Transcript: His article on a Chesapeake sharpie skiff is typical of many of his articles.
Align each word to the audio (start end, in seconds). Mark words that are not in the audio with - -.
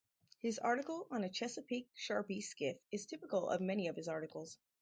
His 0.39 0.57
article 0.57 1.05
on 1.11 1.23
a 1.23 1.29
Chesapeake 1.29 1.91
sharpie 1.95 2.41
skiff 2.41 2.75
is 2.91 3.05
typical 3.05 3.47
of 3.47 3.61
many 3.61 3.87
of 3.87 3.95
his 3.97 4.07
articles. 4.07 4.57